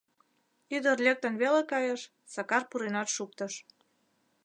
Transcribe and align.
Ӱдыр 0.75 0.97
лектын 1.05 1.33
веле 1.41 1.61
кайыш— 1.71 2.01
Сакар 2.33 2.63
пуренат 2.69 3.09
шуктыш. 3.15 3.53